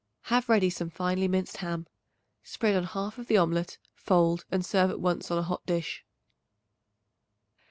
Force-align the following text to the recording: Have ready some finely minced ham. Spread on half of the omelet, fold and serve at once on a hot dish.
Have 0.33 0.49
ready 0.49 0.71
some 0.71 0.89
finely 0.89 1.27
minced 1.27 1.57
ham. 1.57 1.85
Spread 2.41 2.75
on 2.75 2.85
half 2.85 3.19
of 3.19 3.27
the 3.27 3.37
omelet, 3.37 3.77
fold 3.93 4.45
and 4.49 4.65
serve 4.65 4.89
at 4.89 4.99
once 4.99 5.29
on 5.29 5.37
a 5.37 5.43
hot 5.43 5.63
dish. 5.67 6.03